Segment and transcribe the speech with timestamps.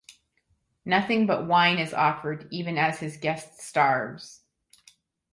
[0.83, 4.41] Nothing but wine is offered even as his guest starves.